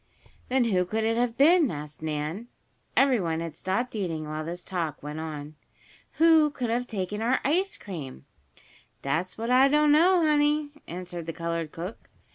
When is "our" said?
7.21-7.39